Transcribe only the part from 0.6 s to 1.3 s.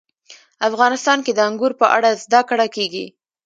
افغانستان